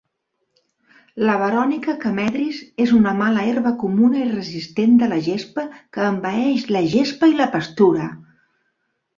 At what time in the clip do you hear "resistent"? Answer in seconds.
4.31-4.97